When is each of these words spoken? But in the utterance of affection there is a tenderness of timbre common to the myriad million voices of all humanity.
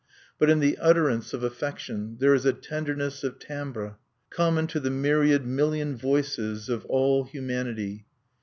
But 0.39 0.49
in 0.49 0.61
the 0.61 0.79
utterance 0.79 1.31
of 1.31 1.43
affection 1.43 2.17
there 2.19 2.33
is 2.33 2.43
a 2.43 2.53
tenderness 2.53 3.23
of 3.23 3.37
timbre 3.37 3.97
common 4.31 4.65
to 4.65 4.79
the 4.79 4.89
myriad 4.89 5.45
million 5.45 5.95
voices 5.95 6.69
of 6.69 6.83
all 6.87 7.25
humanity. 7.25 8.07